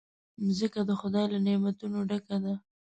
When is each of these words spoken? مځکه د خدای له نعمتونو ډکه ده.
مځکه 0.45 0.81
د 0.89 0.91
خدای 1.01 1.25
له 1.33 1.39
نعمتونو 1.45 1.97
ډکه 2.09 2.37
ده. 2.43 2.53